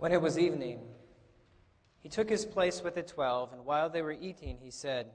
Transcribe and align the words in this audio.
When 0.00 0.12
it 0.12 0.22
was 0.22 0.38
evening, 0.38 0.80
he 1.98 2.08
took 2.08 2.30
his 2.30 2.46
place 2.46 2.82
with 2.82 2.94
the 2.94 3.02
twelve, 3.02 3.52
and 3.52 3.66
while 3.66 3.90
they 3.90 4.00
were 4.00 4.16
eating, 4.18 4.56
he 4.62 4.70
said, 4.70 5.10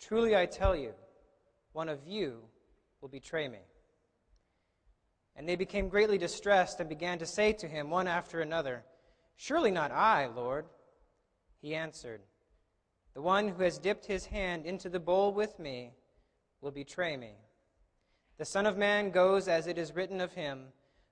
Truly 0.00 0.34
I 0.34 0.46
tell 0.46 0.74
you, 0.74 0.94
one 1.74 1.90
of 1.90 2.06
you 2.06 2.38
will 3.02 3.10
betray 3.10 3.48
me. 3.48 3.58
And 5.36 5.46
they 5.46 5.56
became 5.56 5.90
greatly 5.90 6.16
distressed 6.16 6.80
and 6.80 6.88
began 6.88 7.18
to 7.18 7.26
say 7.26 7.52
to 7.52 7.68
him 7.68 7.90
one 7.90 8.08
after 8.08 8.40
another, 8.40 8.82
Surely 9.36 9.70
not 9.70 9.92
I, 9.92 10.28
Lord. 10.28 10.64
He 11.60 11.74
answered, 11.74 12.22
The 13.12 13.20
one 13.20 13.48
who 13.48 13.62
has 13.62 13.78
dipped 13.78 14.06
his 14.06 14.24
hand 14.24 14.64
into 14.64 14.88
the 14.88 14.98
bowl 14.98 15.34
with 15.34 15.58
me 15.58 15.92
will 16.62 16.70
betray 16.70 17.18
me. 17.18 17.34
The 18.38 18.46
Son 18.46 18.64
of 18.64 18.78
Man 18.78 19.10
goes 19.10 19.48
as 19.48 19.66
it 19.66 19.76
is 19.76 19.94
written 19.94 20.22
of 20.22 20.32
him, 20.32 20.68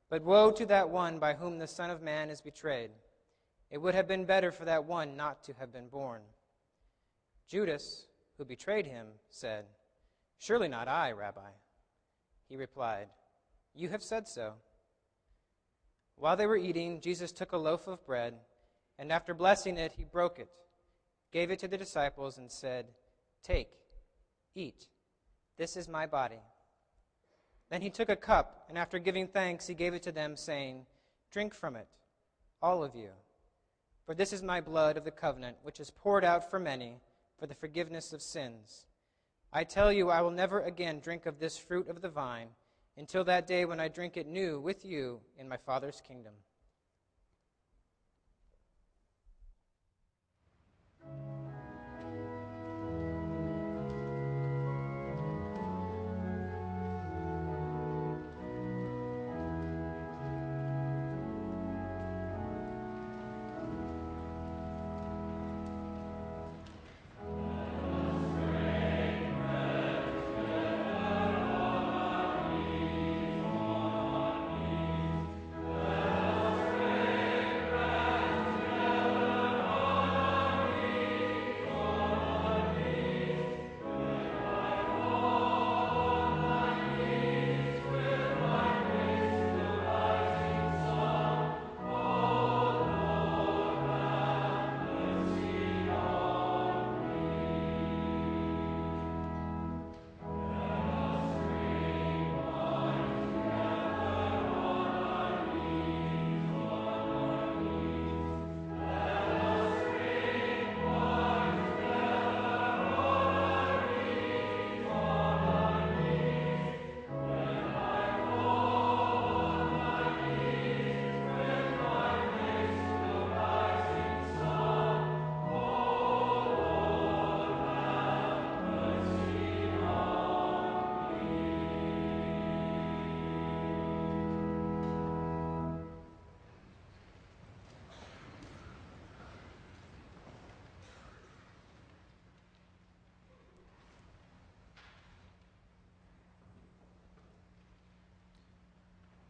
but 0.09 0.23
woe 0.23 0.51
to 0.53 0.67
that 0.67 0.89
one 0.89 1.19
by 1.19 1.35
whom 1.35 1.59
the 1.59 1.67
Son 1.67 1.91
of 1.91 2.03
Man 2.03 2.31
is 2.31 2.41
betrayed. 2.41 2.91
It 3.71 3.79
would 3.79 3.95
have 3.95 4.07
been 4.07 4.25
better 4.25 4.53
for 4.53 4.65
that 4.65 4.85
one 4.85 5.17
not 5.17 5.43
to 5.45 5.53
have 5.55 5.73
been 5.73 5.89
born. 5.89 6.23
Judas, 7.49 8.07
who 8.39 8.45
betrayed 8.45 8.87
him, 8.87 9.07
said, 9.31 9.65
Surely 10.39 10.69
not 10.69 10.89
I, 10.89 11.13
Rabbi. 11.13 11.51
He 12.49 12.57
replied, 12.57 13.09
You 13.75 13.89
have 13.89 14.03
said 14.03 14.29
so. 14.29 14.55
While 16.17 16.37
they 16.37 16.47
were 16.47 16.57
eating, 16.57 17.01
Jesus 17.01 17.33
took 17.33 17.53
a 17.53 17.59
loaf 17.59 17.87
of 17.87 18.05
bread, 18.07 18.35
and 18.99 19.13
after 19.13 19.35
blessing 19.35 19.77
it, 19.77 19.93
he 19.97 20.05
broke 20.05 20.39
it, 20.39 20.49
gave 21.33 21.51
it 21.51 21.59
to 21.61 21.69
the 21.69 21.77
disciples, 21.77 22.39
and 22.39 22.51
said, 22.51 22.87
Take, 23.43 23.71
eat. 24.55 24.87
This 25.59 25.77
is 25.77 25.89
my 25.89 26.07
body. 26.07 26.41
Then 27.71 27.83
he 27.83 27.91
took 27.91 28.09
a 28.09 28.17
cup, 28.17 28.65
and 28.69 28.79
after 28.79 28.99
giving 28.99 29.27
thanks, 29.27 29.67
he 29.67 29.75
gave 29.75 29.95
it 29.95 30.03
to 30.03 30.13
them, 30.13 30.37
saying, 30.37 30.87
Drink 31.31 31.55
from 31.55 31.77
it, 31.77 31.89
all 32.63 32.85
of 32.85 32.95
you. 32.95 33.11
For 34.05 34.15
this 34.15 34.33
is 34.33 34.43
my 34.43 34.61
blood 34.61 34.97
of 34.97 35.05
the 35.05 35.11
covenant, 35.11 35.57
which 35.63 35.81
is 35.81 35.91
poured 35.91 36.25
out 36.25 36.49
for 36.49 36.61
many 36.61 37.01
for 37.39 37.47
the 37.47 37.55
forgiveness 37.55 38.13
of 38.13 38.23
sins. 38.23 38.87
I 39.53 39.65
tell 39.65 39.93
you, 39.93 40.11
I 40.11 40.21
will 40.21 40.31
never 40.31 40.61
again 40.61 41.01
drink 41.01 41.27
of 41.27 41.39
this 41.39 41.59
fruit 41.59 41.89
of 41.89 42.03
the 42.03 42.09
vine 42.09 42.49
until 42.97 43.25
that 43.25 43.47
day 43.47 43.65
when 43.65 43.81
I 43.81 43.89
drink 43.89 44.17
it 44.17 44.27
new 44.27 44.61
with 44.61 44.85
you 44.85 45.21
in 45.39 45.49
my 45.49 45.57
Father's 45.57 46.01
kingdom. 46.07 46.33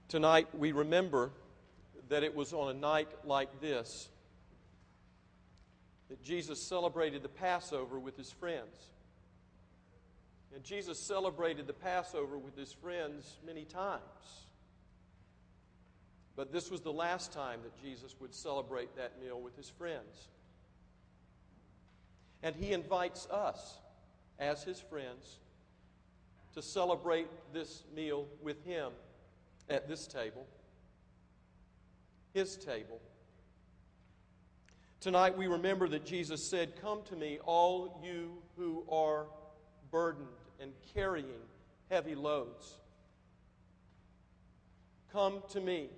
Tonight, 0.09 0.47
we 0.57 0.71
remember 0.71 1.33
that 2.09 2.23
it 2.23 2.33
was 2.35 2.53
on 2.53 2.71
a 2.71 2.79
night 2.79 3.09
like 3.25 3.61
this 3.61 4.09
that 6.09 6.23
Jesus 6.23 6.63
celebrated 6.63 7.25
the 7.25 7.29
Passover 7.29 7.99
with 7.99 8.17
his 8.17 8.31
friends. 8.31 8.91
And 10.55 10.63
Jesus 10.63 11.01
celebrated 11.01 11.67
the 11.67 11.73
Passover 11.73 12.39
with 12.39 12.57
his 12.57 12.73
friends 12.73 13.39
many 13.45 13.65
times. 13.65 14.47
But 16.37 16.53
this 16.53 16.71
was 16.71 16.83
the 16.83 16.93
last 16.93 17.33
time 17.33 17.59
that 17.65 17.83
Jesus 17.83 18.15
would 18.21 18.33
celebrate 18.33 18.95
that 18.95 19.21
meal 19.21 19.41
with 19.41 19.57
his 19.57 19.69
friends. 19.69 20.29
And 22.45 22.55
he 22.55 22.73
invites 22.73 23.27
us, 23.27 23.79
as 24.39 24.63
his 24.63 24.79
friends, 24.79 25.41
to 26.55 26.63
celebrate 26.63 27.27
this 27.53 27.83
meal 27.93 28.27
with 28.41 28.65
him 28.65 28.93
at 29.69 29.89
this 29.89 30.07
table, 30.07 30.47
his 32.33 32.57
table. 32.57 33.01
Tonight 35.01 35.37
we 35.37 35.47
remember 35.47 35.89
that 35.89 36.05
Jesus 36.05 36.49
said, 36.51 36.81
Come 36.81 37.03
to 37.05 37.17
me, 37.17 37.39
all 37.45 38.01
you 38.03 38.43
who 38.57 38.85
are 38.91 39.27
burdened 39.91 40.29
and 40.61 40.73
carrying 40.95 41.43
heavy 41.91 42.15
loads. 42.15 42.79
Come 45.13 45.43
to 45.51 45.61
me, 45.61 45.89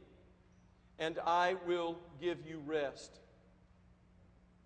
and 0.99 1.19
I 1.25 1.57
will 1.67 1.99
give 2.21 2.39
you 2.47 2.63
rest. 2.65 3.21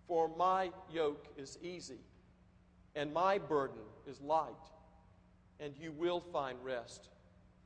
For 0.09 0.29
my 0.37 0.71
yoke 0.93 1.29
is 1.37 1.59
easy, 1.63 2.01
and 2.95 3.13
my 3.15 3.39
burden 3.39 3.81
is 4.07 4.21
light, 4.21 4.51
and 5.61 5.75
you 5.79 5.93
will 5.93 6.21
find 6.21 6.59
rest 6.63 7.09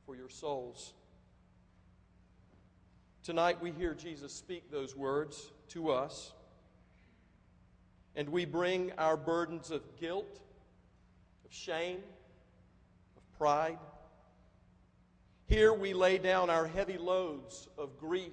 for 0.05 0.15
your 0.15 0.29
souls. 0.29 0.93
Tonight 3.27 3.61
we 3.61 3.73
hear 3.73 3.93
Jesus 3.93 4.31
speak 4.31 4.71
those 4.71 4.95
words 4.95 5.51
to 5.71 5.91
us, 5.91 6.31
and 8.15 8.29
we 8.29 8.45
bring 8.45 8.93
our 8.97 9.17
burdens 9.17 9.69
of 9.69 9.81
guilt, 9.99 10.39
of 11.43 11.53
shame, 11.53 11.99
of 13.17 13.37
pride. 13.37 13.79
Here 15.45 15.73
we 15.73 15.93
lay 15.93 16.19
down 16.19 16.49
our 16.49 16.67
heavy 16.67 16.97
loads 16.97 17.67
of 17.77 17.99
grief 17.99 18.31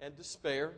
and 0.00 0.16
despair. 0.16 0.70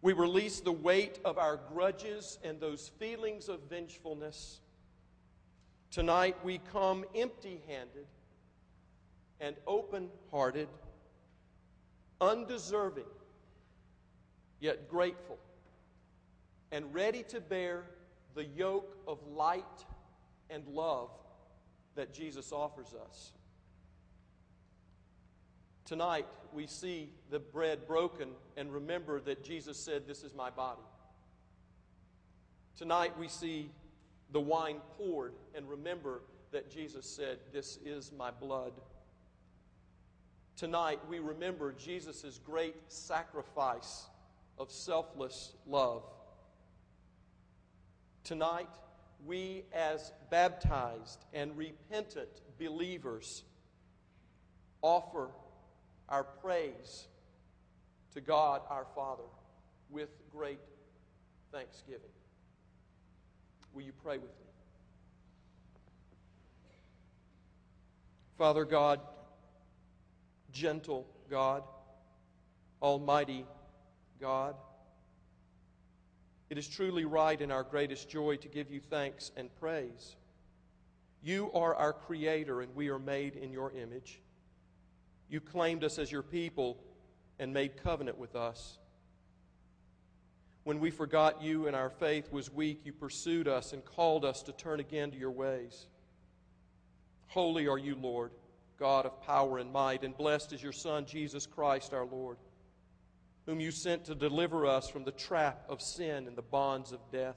We 0.00 0.14
release 0.14 0.60
the 0.60 0.72
weight 0.72 1.18
of 1.26 1.36
our 1.36 1.60
grudges 1.74 2.38
and 2.42 2.58
those 2.58 2.90
feelings 2.98 3.50
of 3.50 3.60
vengefulness. 3.68 4.60
Tonight 5.90 6.42
we 6.42 6.58
come 6.72 7.04
empty 7.14 7.60
handed 7.68 8.06
and 9.40 9.56
open 9.66 10.08
hearted 10.30 10.68
undeserving, 12.20 13.04
yet 14.60 14.88
grateful, 14.88 15.38
and 16.72 16.92
ready 16.94 17.22
to 17.24 17.40
bear 17.40 17.84
the 18.34 18.44
yoke 18.44 18.96
of 19.06 19.18
light 19.26 19.64
and 20.48 20.66
love 20.68 21.10
that 21.94 22.12
Jesus 22.12 22.52
offers 22.52 22.94
us. 23.08 23.32
Tonight, 25.84 26.26
we 26.52 26.66
see 26.66 27.10
the 27.30 27.40
bread 27.40 27.86
broken 27.86 28.28
and 28.56 28.72
remember 28.72 29.20
that 29.20 29.42
Jesus 29.42 29.76
said, 29.76 30.06
This 30.06 30.22
is 30.22 30.34
my 30.34 30.50
body. 30.50 30.82
Tonight, 32.76 33.18
we 33.18 33.28
see 33.28 33.70
the 34.32 34.40
wine 34.40 34.76
poured 34.96 35.34
and 35.54 35.68
remember 35.68 36.22
that 36.52 36.70
Jesus 36.70 37.06
said, 37.06 37.38
This 37.52 37.78
is 37.84 38.12
my 38.16 38.30
blood. 38.30 38.72
Tonight, 40.56 41.00
we 41.08 41.18
remember 41.18 41.72
Jesus' 41.72 42.38
great 42.44 42.76
sacrifice 42.88 44.06
of 44.58 44.70
selfless 44.70 45.54
love. 45.66 46.02
Tonight, 48.24 48.68
we 49.26 49.64
as 49.72 50.12
baptized 50.30 51.24
and 51.32 51.56
repentant 51.56 52.28
believers 52.58 53.42
offer 54.82 55.30
our 56.08 56.24
praise 56.24 57.06
to 58.14 58.20
God 58.20 58.62
our 58.68 58.86
Father 58.94 59.24
with 59.88 60.10
great 60.30 60.60
thanksgiving. 61.52 62.00
Will 63.72 63.82
you 63.82 63.92
pray 64.02 64.18
with 64.18 64.30
me? 64.30 64.46
Father 68.36 68.64
God, 68.64 69.00
gentle 70.52 71.06
God, 71.30 71.62
Almighty 72.82 73.46
God, 74.20 74.54
it 76.50 76.58
is 76.58 76.66
truly 76.66 77.04
right 77.04 77.40
and 77.40 77.52
our 77.52 77.62
greatest 77.62 78.08
joy 78.10 78.36
to 78.36 78.48
give 78.48 78.70
you 78.70 78.80
thanks 78.80 79.30
and 79.36 79.48
praise. 79.60 80.16
You 81.22 81.50
are 81.52 81.74
our 81.74 81.92
Creator, 81.92 82.62
and 82.62 82.74
we 82.74 82.88
are 82.88 82.98
made 82.98 83.36
in 83.36 83.52
your 83.52 83.70
image. 83.72 84.20
You 85.28 85.40
claimed 85.40 85.84
us 85.84 85.98
as 85.98 86.10
your 86.10 86.22
people 86.22 86.76
and 87.38 87.52
made 87.52 87.82
covenant 87.82 88.18
with 88.18 88.34
us. 88.34 88.78
When 90.64 90.80
we 90.80 90.90
forgot 90.90 91.40
you 91.40 91.66
and 91.68 91.76
our 91.76 91.88
faith 91.88 92.32
was 92.32 92.52
weak, 92.52 92.80
you 92.84 92.92
pursued 92.92 93.46
us 93.46 93.72
and 93.72 93.84
called 93.84 94.24
us 94.24 94.42
to 94.42 94.52
turn 94.52 94.80
again 94.80 95.10
to 95.12 95.16
your 95.16 95.30
ways. 95.30 95.86
Holy 97.28 97.68
are 97.68 97.78
you, 97.78 97.94
Lord, 97.94 98.32
God 98.80 99.04
of 99.04 99.20
power 99.22 99.58
and 99.58 99.70
might, 99.70 100.02
and 100.02 100.16
blessed 100.16 100.54
is 100.54 100.62
your 100.62 100.72
Son, 100.72 101.04
Jesus 101.04 101.44
Christ 101.44 101.92
our 101.92 102.06
Lord, 102.06 102.38
whom 103.44 103.60
you 103.60 103.70
sent 103.70 104.06
to 104.06 104.14
deliver 104.14 104.66
us 104.66 104.88
from 104.88 105.04
the 105.04 105.12
trap 105.12 105.64
of 105.68 105.82
sin 105.82 106.26
and 106.26 106.34
the 106.34 106.42
bonds 106.42 106.90
of 106.90 106.98
death. 107.12 107.36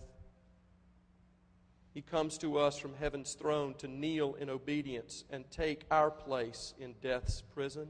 He 1.94 2.02
comes 2.02 2.38
to 2.40 2.58
us 2.58 2.78
from 2.78 2.96
heaven's 2.96 3.34
throne 3.34 3.76
to 3.80 3.88
kneel 3.90 4.36
in 4.36 4.50
obedience 4.50 5.26
and 5.30 5.44
take 5.52 5.84
our 5.92 6.10
place 6.10 6.74
in 6.80 6.96
death's 7.02 7.42
prison. 7.54 7.90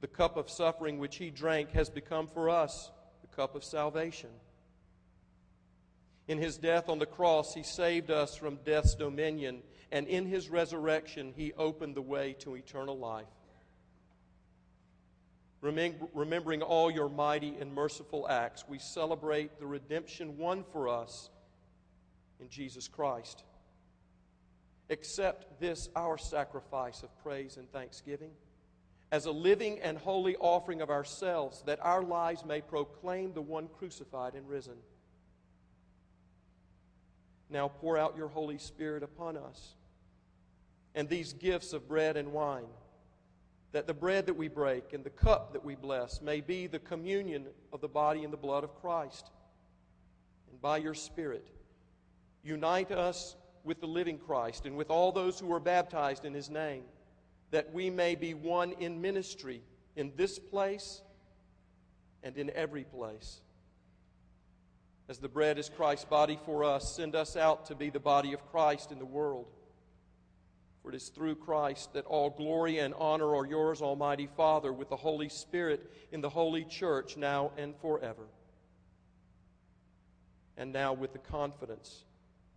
The 0.00 0.08
cup 0.08 0.36
of 0.36 0.50
suffering 0.50 0.98
which 0.98 1.16
he 1.16 1.30
drank 1.30 1.70
has 1.70 1.88
become 1.88 2.26
for 2.26 2.50
us 2.50 2.90
the 3.22 3.34
cup 3.34 3.54
of 3.54 3.64
salvation. 3.64 4.30
In 6.28 6.38
his 6.38 6.58
death 6.58 6.88
on 6.88 6.98
the 6.98 7.06
cross, 7.06 7.54
he 7.54 7.62
saved 7.62 8.10
us 8.10 8.34
from 8.34 8.58
death's 8.64 8.96
dominion, 8.96 9.62
and 9.92 10.06
in 10.08 10.26
his 10.26 10.48
resurrection, 10.48 11.32
he 11.36 11.52
opened 11.54 11.94
the 11.94 12.02
way 12.02 12.34
to 12.40 12.54
eternal 12.56 12.98
life. 12.98 13.26
Remembering 15.62 16.62
all 16.62 16.90
your 16.90 17.08
mighty 17.08 17.56
and 17.60 17.72
merciful 17.74 18.28
acts, 18.28 18.64
we 18.68 18.78
celebrate 18.78 19.58
the 19.58 19.66
redemption 19.66 20.36
won 20.36 20.64
for 20.72 20.88
us 20.88 21.30
in 22.38 22.48
Jesus 22.48 22.86
Christ. 22.88 23.42
Accept 24.90 25.58
this, 25.58 25.88
our 25.96 26.18
sacrifice 26.18 27.02
of 27.02 27.16
praise 27.22 27.56
and 27.56 27.70
thanksgiving, 27.72 28.30
as 29.10 29.26
a 29.26 29.32
living 29.32 29.80
and 29.80 29.98
holy 29.98 30.36
offering 30.36 30.80
of 30.80 30.90
ourselves, 30.90 31.62
that 31.66 31.78
our 31.82 32.02
lives 32.02 32.44
may 32.44 32.60
proclaim 32.60 33.32
the 33.32 33.42
one 33.42 33.68
crucified 33.78 34.34
and 34.34 34.48
risen. 34.48 34.76
Now 37.48 37.68
pour 37.68 37.96
out 37.96 38.16
your 38.16 38.28
Holy 38.28 38.58
Spirit 38.58 39.02
upon 39.02 39.36
us 39.36 39.74
and 40.96 41.08
these 41.08 41.34
gifts 41.34 41.74
of 41.74 41.86
bread 41.86 42.16
and 42.16 42.32
wine, 42.32 42.64
that 43.72 43.86
the 43.86 43.94
bread 43.94 44.26
that 44.26 44.34
we 44.34 44.48
break 44.48 44.94
and 44.94 45.04
the 45.04 45.10
cup 45.10 45.52
that 45.52 45.62
we 45.62 45.74
bless 45.74 46.22
may 46.22 46.40
be 46.40 46.66
the 46.66 46.78
communion 46.78 47.46
of 47.72 47.82
the 47.82 47.88
body 47.88 48.24
and 48.24 48.32
the 48.32 48.38
blood 48.38 48.64
of 48.64 48.74
Christ. 48.80 49.30
And 50.50 50.60
by 50.60 50.78
your 50.78 50.94
Spirit, 50.94 51.46
unite 52.42 52.90
us 52.90 53.36
with 53.62 53.80
the 53.80 53.86
living 53.86 54.18
Christ 54.18 54.64
and 54.64 54.74
with 54.74 54.90
all 54.90 55.12
those 55.12 55.38
who 55.38 55.52
are 55.52 55.60
baptized 55.60 56.24
in 56.24 56.32
his 56.32 56.48
name, 56.48 56.84
that 57.50 57.72
we 57.74 57.90
may 57.90 58.14
be 58.14 58.32
one 58.32 58.72
in 58.72 59.02
ministry 59.02 59.62
in 59.96 60.12
this 60.16 60.38
place 60.38 61.02
and 62.22 62.38
in 62.38 62.50
every 62.54 62.84
place. 62.84 63.42
As 65.08 65.18
the 65.18 65.28
bread 65.28 65.56
is 65.56 65.68
Christ's 65.68 66.04
body 66.04 66.38
for 66.44 66.64
us, 66.64 66.96
send 66.96 67.14
us 67.14 67.36
out 67.36 67.66
to 67.66 67.76
be 67.76 67.90
the 67.90 68.00
body 68.00 68.32
of 68.32 68.44
Christ 68.50 68.90
in 68.90 68.98
the 68.98 69.04
world. 69.04 69.46
For 70.82 70.90
it 70.90 70.96
is 70.96 71.08
through 71.10 71.36
Christ 71.36 71.92
that 71.92 72.06
all 72.06 72.30
glory 72.30 72.78
and 72.80 72.92
honor 72.94 73.36
are 73.36 73.46
yours, 73.46 73.82
Almighty 73.82 74.28
Father, 74.36 74.72
with 74.72 74.88
the 74.88 74.96
Holy 74.96 75.28
Spirit 75.28 75.92
in 76.10 76.20
the 76.20 76.28
holy 76.28 76.64
church, 76.64 77.16
now 77.16 77.52
and 77.56 77.76
forever. 77.76 78.26
And 80.56 80.72
now, 80.72 80.92
with 80.92 81.12
the 81.12 81.18
confidence 81.18 82.04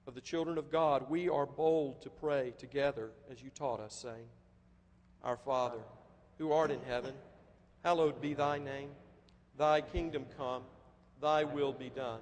of 0.08 0.16
the 0.16 0.22
children 0.22 0.58
of 0.58 0.72
God, 0.72 1.08
we 1.10 1.30
are 1.30 1.46
bold 1.46 2.02
to 2.02 2.10
pray 2.10 2.54
together 2.58 3.12
as 3.32 3.44
you 3.44 3.52
taught 3.52 3.80
us, 3.80 3.94
saying, 3.94 4.28
Our 5.24 5.38
Father, 5.38 5.82
who 6.40 6.52
art 6.52 6.72
in 6.72 6.82
heaven, 6.88 7.14
hallowed 7.84 8.22
be 8.22 8.34
thy 8.34 8.58
name. 8.58 8.90
Thy 9.58 9.82
kingdom 9.82 10.26
come, 10.38 10.64
thy 11.22 11.44
will 11.44 11.74
be 11.74 11.90
done 11.90 12.22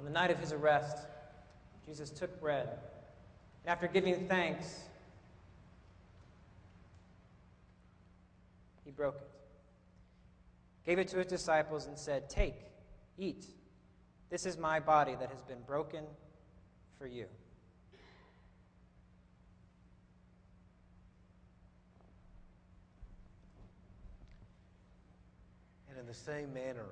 On 0.00 0.06
the 0.06 0.10
night 0.10 0.30
of 0.30 0.38
his 0.38 0.50
arrest, 0.50 0.96
Jesus 1.84 2.08
took 2.08 2.40
bread, 2.40 2.70
and 2.70 3.70
after 3.70 3.86
giving 3.86 4.26
thanks, 4.28 4.80
he 8.82 8.90
broke 8.90 9.16
it, 9.16 9.28
gave 10.86 10.98
it 10.98 11.08
to 11.08 11.18
his 11.18 11.26
disciples, 11.26 11.86
and 11.86 11.98
said, 11.98 12.30
Take, 12.30 12.54
eat. 13.18 13.44
This 14.30 14.46
is 14.46 14.56
my 14.56 14.80
body 14.80 15.16
that 15.20 15.28
has 15.28 15.42
been 15.42 15.60
broken 15.66 16.04
for 16.98 17.06
you. 17.06 17.26
And 25.90 25.98
in 25.98 26.06
the 26.06 26.14
same 26.14 26.54
manner, 26.54 26.86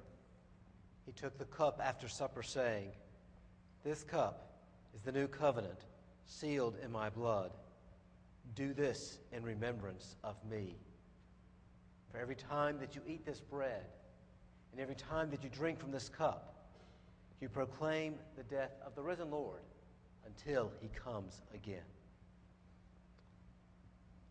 he 1.09 1.13
took 1.13 1.39
the 1.39 1.47
cup 1.47 1.81
after 1.83 2.07
supper, 2.07 2.43
saying, 2.43 2.91
This 3.83 4.05
cup 4.05 4.59
is 4.95 5.01
the 5.01 5.11
new 5.11 5.27
covenant, 5.27 5.81
sealed 6.27 6.77
in 6.85 6.93
my 6.93 7.09
blood. 7.09 7.51
Do 8.55 8.75
this 8.75 9.17
in 9.33 9.43
remembrance 9.43 10.17
of 10.23 10.37
me. 10.51 10.77
For 12.13 12.19
every 12.19 12.35
time 12.35 12.79
that 12.81 12.95
you 12.95 13.01
eat 13.09 13.25
this 13.25 13.41
bread, 13.41 13.87
and 14.73 14.83
every 14.83 14.97
time 14.97 15.31
that 15.31 15.43
you 15.43 15.49
drink 15.49 15.81
from 15.81 15.93
this 15.93 16.11
cup, 16.11 16.55
you 17.41 17.49
proclaim 17.49 18.17
the 18.37 18.43
death 18.43 18.73
of 18.85 18.95
the 18.95 19.03
risen 19.03 19.31
Lord 19.31 19.63
until 20.27 20.71
he 20.83 20.89
comes 20.89 21.41
again. 21.55 21.89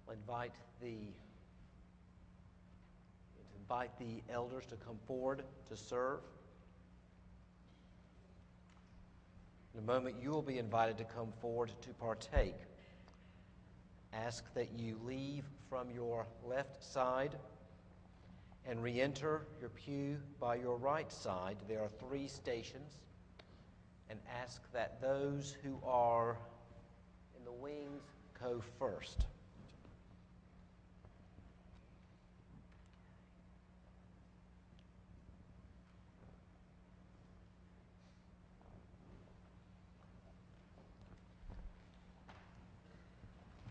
I'll 0.08 0.13
invite 0.13 0.54
the 0.80 1.08
invite 3.60 3.98
the 3.98 4.22
elders 4.32 4.68
to 4.68 4.76
come 4.76 5.00
forward 5.08 5.42
to 5.70 5.76
serve. 5.76 6.20
In 9.78 9.84
a 9.84 9.86
moment, 9.86 10.16
you 10.20 10.32
will 10.32 10.42
be 10.42 10.58
invited 10.58 10.98
to 10.98 11.04
come 11.04 11.32
forward 11.40 11.72
to 11.82 11.90
partake. 12.00 12.56
Ask 14.12 14.52
that 14.56 14.72
you 14.76 15.00
leave 15.06 15.44
from 15.70 15.92
your 15.92 16.26
left 16.44 16.84
side 16.84 17.36
and 18.66 18.82
re 18.82 19.00
enter 19.00 19.44
your 19.60 19.70
pew 19.70 20.18
by 20.40 20.56
your 20.56 20.78
right 20.78 21.12
side. 21.12 21.58
There 21.68 21.84
are 21.84 21.90
three 21.90 22.28
stations. 22.28 22.98
And 24.10 24.20
ask 24.42 24.63
that 24.74 25.00
those 25.00 25.56
who 25.62 25.78
are 25.86 26.38
in 27.38 27.46
the 27.46 27.52
wings 27.52 28.02
go 28.42 28.63
first. 28.80 29.28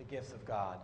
The 0.08 0.16
people 0.16 0.34
of 0.34 0.44
God. 0.44 0.78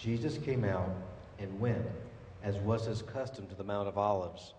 Jesus 0.00 0.38
came 0.38 0.64
out 0.64 0.90
and 1.38 1.60
went, 1.60 1.84
as 2.42 2.56
was 2.56 2.86
his 2.86 3.02
custom, 3.02 3.46
to 3.48 3.54
the 3.54 3.64
Mount 3.64 3.86
of 3.86 3.98
Olives, 3.98 4.54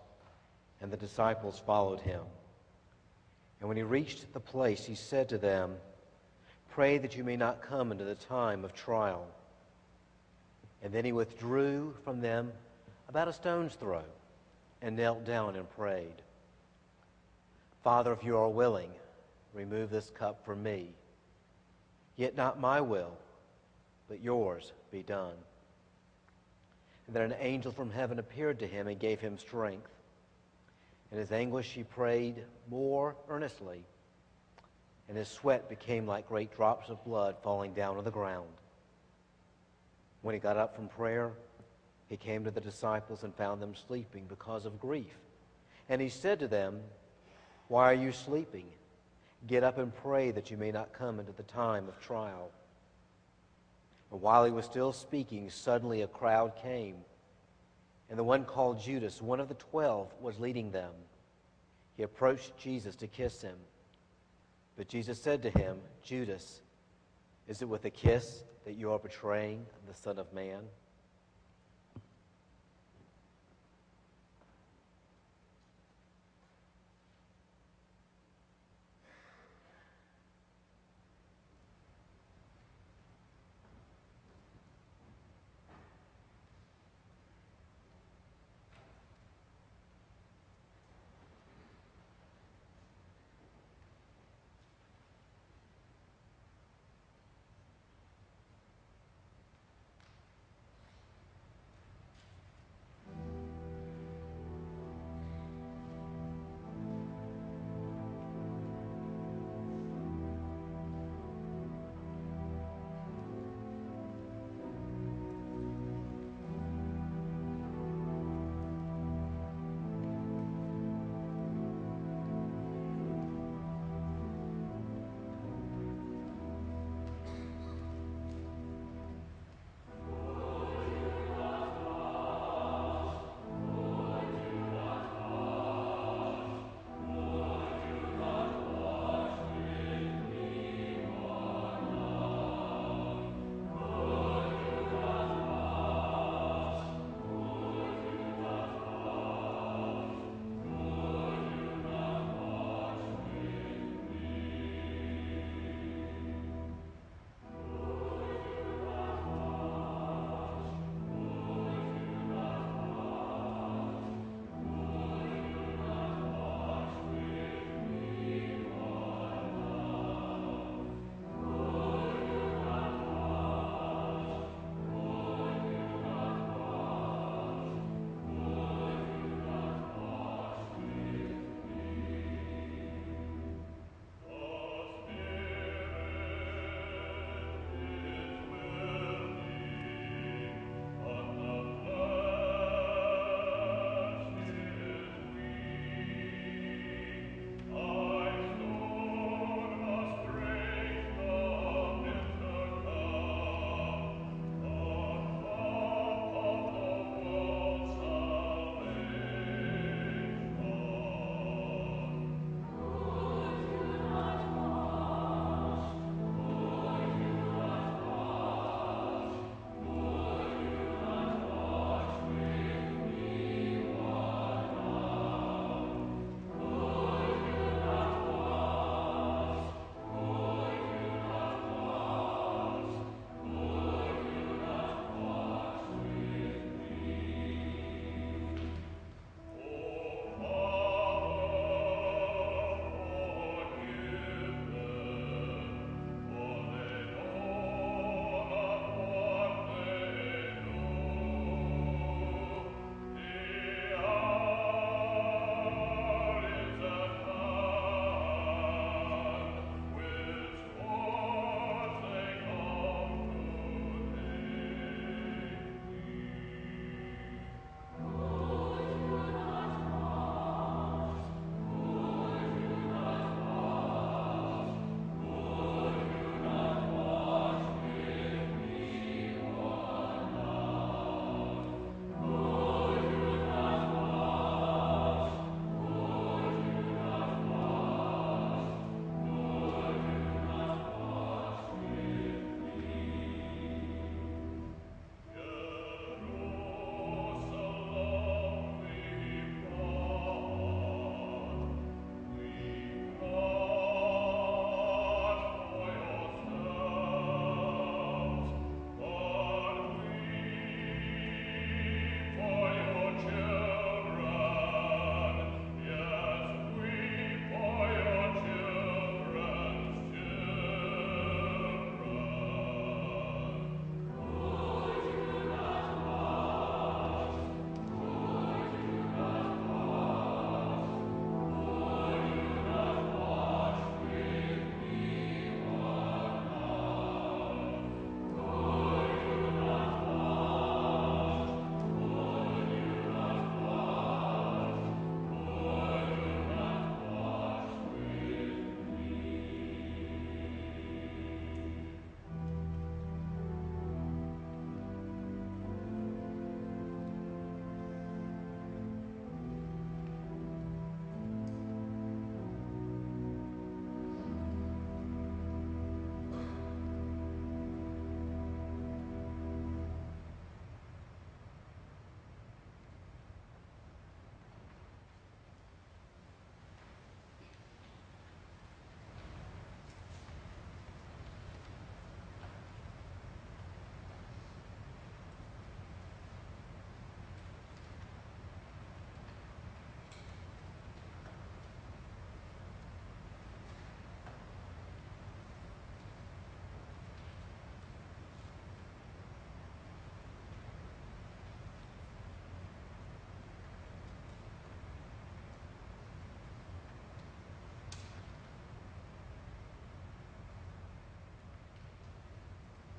and 0.80 0.90
the 0.90 0.96
disciples 0.96 1.60
followed 1.66 1.98
him. 2.00 2.20
And 3.58 3.68
when 3.68 3.76
he 3.76 3.82
reached 3.82 4.32
the 4.32 4.40
place, 4.40 4.84
he 4.84 4.94
said 4.94 5.28
to 5.30 5.38
them, 5.38 5.74
Pray 6.70 6.98
that 6.98 7.16
you 7.16 7.24
may 7.24 7.36
not 7.36 7.60
come 7.60 7.90
into 7.90 8.04
the 8.04 8.14
time 8.14 8.64
of 8.64 8.72
trial. 8.72 9.26
And 10.82 10.92
then 10.92 11.04
he 11.04 11.12
withdrew 11.12 11.94
from 12.04 12.20
them 12.20 12.52
about 13.08 13.28
a 13.28 13.32
stone's 13.32 13.74
throw 13.74 14.02
and 14.80 14.96
knelt 14.96 15.24
down 15.24 15.56
and 15.56 15.68
prayed. 15.76 16.22
Father, 17.82 18.12
if 18.12 18.24
you 18.24 18.36
are 18.36 18.48
willing, 18.48 18.90
remove 19.54 19.90
this 19.90 20.10
cup 20.10 20.44
from 20.44 20.62
me. 20.62 20.88
Yet 22.16 22.36
not 22.36 22.60
my 22.60 22.80
will, 22.80 23.16
but 24.08 24.22
yours 24.22 24.72
be 24.90 25.02
done. 25.02 25.34
And 27.06 27.16
then 27.16 27.32
an 27.32 27.36
angel 27.40 27.72
from 27.72 27.90
heaven 27.90 28.18
appeared 28.18 28.58
to 28.60 28.66
him 28.66 28.86
and 28.86 28.98
gave 28.98 29.20
him 29.20 29.38
strength. 29.38 29.90
In 31.10 31.18
his 31.18 31.32
anguish, 31.32 31.72
he 31.72 31.84
prayed 31.84 32.42
more 32.70 33.16
earnestly, 33.28 33.84
and 35.08 35.16
his 35.16 35.28
sweat 35.28 35.68
became 35.68 36.06
like 36.06 36.28
great 36.28 36.54
drops 36.56 36.88
of 36.88 37.04
blood 37.04 37.36
falling 37.42 37.74
down 37.74 37.98
on 37.98 38.04
the 38.04 38.10
ground. 38.10 38.48
When 40.22 40.34
he 40.34 40.40
got 40.40 40.56
up 40.56 40.74
from 40.74 40.88
prayer, 40.88 41.32
he 42.08 42.16
came 42.16 42.44
to 42.44 42.50
the 42.50 42.60
disciples 42.60 43.24
and 43.24 43.34
found 43.34 43.60
them 43.60 43.74
sleeping 43.74 44.24
because 44.28 44.64
of 44.64 44.80
grief. 44.80 45.18
And 45.88 46.00
he 46.00 46.08
said 46.08 46.38
to 46.40 46.48
them, 46.48 46.80
Why 47.68 47.90
are 47.90 47.94
you 47.94 48.12
sleeping? 48.12 48.66
Get 49.46 49.64
up 49.64 49.78
and 49.78 49.94
pray 49.94 50.30
that 50.30 50.50
you 50.50 50.56
may 50.56 50.70
not 50.70 50.92
come 50.92 51.18
into 51.18 51.32
the 51.32 51.42
time 51.42 51.88
of 51.88 52.00
trial. 52.00 52.50
And 54.12 54.20
while 54.20 54.44
he 54.44 54.50
was 54.50 54.66
still 54.66 54.92
speaking, 54.92 55.48
suddenly 55.48 56.02
a 56.02 56.06
crowd 56.06 56.54
came, 56.54 56.96
and 58.10 58.18
the 58.18 58.24
one 58.24 58.44
called 58.44 58.78
Judas, 58.78 59.22
one 59.22 59.40
of 59.40 59.48
the 59.48 59.54
twelve, 59.54 60.12
was 60.20 60.38
leading 60.38 60.70
them. 60.70 60.92
He 61.96 62.02
approached 62.02 62.56
Jesus 62.58 62.94
to 62.96 63.06
kiss 63.06 63.40
him. 63.40 63.56
But 64.76 64.88
Jesus 64.88 65.20
said 65.20 65.42
to 65.42 65.50
him, 65.50 65.78
Judas, 66.02 66.60
is 67.48 67.62
it 67.62 67.68
with 67.68 67.86
a 67.86 67.90
kiss 67.90 68.44
that 68.66 68.74
you 68.74 68.92
are 68.92 68.98
betraying 68.98 69.64
the 69.88 69.94
Son 69.94 70.18
of 70.18 70.30
Man? 70.34 70.60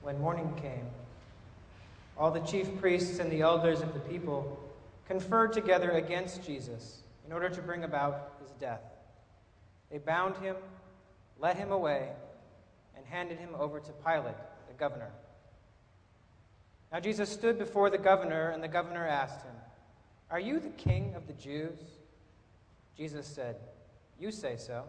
When 0.03 0.19
morning 0.19 0.53
came, 0.61 0.85
all 2.17 2.29
the 2.29 2.41
chief 2.41 2.79
priests 2.79 3.19
and 3.19 3.31
the 3.31 3.41
elders 3.41 3.81
of 3.81 3.93
the 3.93 3.99
people 4.01 4.59
conferred 5.07 5.53
together 5.53 5.91
against 5.91 6.43
Jesus 6.43 7.03
in 7.25 7.31
order 7.31 7.49
to 7.49 7.61
bring 7.61 7.85
about 7.85 8.33
his 8.41 8.51
death. 8.59 8.81
They 9.89 9.97
bound 9.97 10.35
him, 10.37 10.55
led 11.39 11.55
him 11.55 11.71
away, 11.71 12.09
and 12.95 13.05
handed 13.05 13.39
him 13.39 13.49
over 13.57 13.79
to 13.79 13.91
Pilate, 14.05 14.35
the 14.67 14.73
governor. 14.77 15.09
Now 16.91 16.99
Jesus 16.99 17.29
stood 17.29 17.57
before 17.57 17.89
the 17.89 17.97
governor, 17.97 18.49
and 18.49 18.61
the 18.61 18.67
governor 18.67 19.07
asked 19.07 19.41
him, 19.41 19.55
Are 20.29 20.39
you 20.39 20.59
the 20.59 20.69
king 20.69 21.13
of 21.15 21.27
the 21.27 21.33
Jews? 21.33 21.79
Jesus 22.97 23.25
said, 23.25 23.55
You 24.19 24.31
say 24.31 24.57
so. 24.57 24.83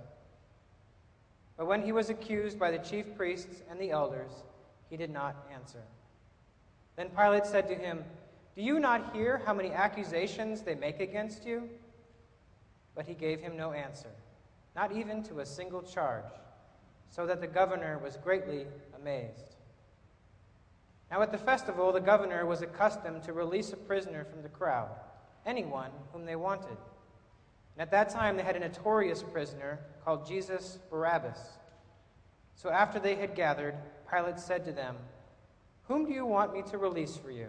But 1.56 1.66
when 1.66 1.82
he 1.82 1.92
was 1.92 2.10
accused 2.10 2.58
by 2.58 2.72
the 2.72 2.78
chief 2.78 3.16
priests 3.16 3.62
and 3.70 3.80
the 3.80 3.92
elders, 3.92 4.32
he 4.94 4.98
did 4.98 5.10
not 5.10 5.34
answer. 5.52 5.82
Then 6.94 7.08
Pilate 7.08 7.46
said 7.46 7.66
to 7.66 7.74
him, 7.74 8.04
Do 8.54 8.62
you 8.62 8.78
not 8.78 9.12
hear 9.12 9.42
how 9.44 9.52
many 9.52 9.72
accusations 9.72 10.62
they 10.62 10.76
make 10.76 11.00
against 11.00 11.44
you? 11.44 11.68
But 12.94 13.04
he 13.04 13.14
gave 13.14 13.40
him 13.40 13.56
no 13.56 13.72
answer, 13.72 14.12
not 14.76 14.92
even 14.92 15.20
to 15.24 15.40
a 15.40 15.46
single 15.46 15.82
charge, 15.82 16.30
so 17.10 17.26
that 17.26 17.40
the 17.40 17.48
governor 17.48 17.98
was 17.98 18.18
greatly 18.18 18.66
amazed. 18.94 19.56
Now 21.10 21.22
at 21.22 21.32
the 21.32 21.38
festival, 21.38 21.90
the 21.90 21.98
governor 21.98 22.46
was 22.46 22.62
accustomed 22.62 23.24
to 23.24 23.32
release 23.32 23.72
a 23.72 23.76
prisoner 23.76 24.24
from 24.24 24.42
the 24.42 24.48
crowd, 24.48 24.90
anyone 25.44 25.90
whom 26.12 26.24
they 26.24 26.36
wanted. 26.36 26.68
And 26.68 27.80
at 27.80 27.90
that 27.90 28.10
time, 28.10 28.36
they 28.36 28.44
had 28.44 28.54
a 28.54 28.60
notorious 28.60 29.24
prisoner 29.24 29.80
called 30.04 30.24
Jesus 30.24 30.78
Barabbas. 30.88 31.58
So 32.54 32.70
after 32.70 33.00
they 33.00 33.16
had 33.16 33.34
gathered, 33.34 33.74
Pilate 34.14 34.38
said 34.38 34.64
to 34.64 34.72
them, 34.72 34.96
Whom 35.84 36.06
do 36.06 36.12
you 36.12 36.26
want 36.26 36.52
me 36.52 36.62
to 36.70 36.78
release 36.78 37.16
for 37.16 37.30
you? 37.30 37.48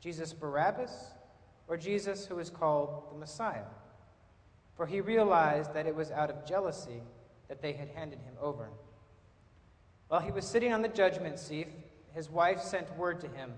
Jesus 0.00 0.32
Barabbas 0.32 0.92
or 1.68 1.76
Jesus 1.76 2.26
who 2.26 2.38
is 2.38 2.50
called 2.50 3.04
the 3.12 3.18
Messiah? 3.18 3.64
For 4.76 4.86
he 4.86 5.00
realized 5.00 5.72
that 5.74 5.86
it 5.86 5.94
was 5.94 6.10
out 6.10 6.30
of 6.30 6.44
jealousy 6.44 7.02
that 7.48 7.62
they 7.62 7.72
had 7.72 7.88
handed 7.88 8.18
him 8.20 8.34
over. 8.40 8.70
While 10.08 10.20
he 10.20 10.32
was 10.32 10.46
sitting 10.46 10.72
on 10.72 10.82
the 10.82 10.88
judgment 10.88 11.38
seat, 11.38 11.68
his 12.12 12.28
wife 12.28 12.60
sent 12.60 12.96
word 12.96 13.20
to 13.20 13.28
him 13.28 13.52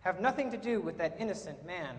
Have 0.00 0.20
nothing 0.20 0.50
to 0.50 0.56
do 0.56 0.80
with 0.80 0.98
that 0.98 1.16
innocent 1.18 1.64
man, 1.64 1.96